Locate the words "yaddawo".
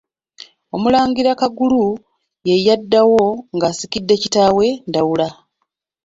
2.67-3.23